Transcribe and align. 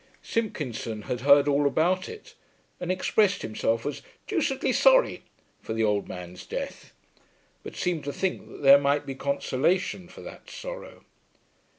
Simpkinson 0.23 1.03
had 1.03 1.21
heard 1.21 1.47
all 1.47 1.67
about 1.67 2.09
it, 2.09 2.33
and 2.79 2.91
expressed 2.91 3.43
himself 3.43 3.85
as 3.85 4.01
"deucedly 4.27 4.73
sorry" 4.73 5.21
for 5.61 5.73
the 5.73 5.83
old 5.83 6.07
man's 6.07 6.43
death, 6.47 6.91
but 7.61 7.75
seemed 7.75 8.03
to 8.05 8.11
think 8.11 8.47
that 8.49 8.63
there 8.63 8.79
might 8.79 9.05
be 9.05 9.13
consolation 9.13 10.07
for 10.07 10.21
that 10.21 10.49
sorrow. 10.49 11.05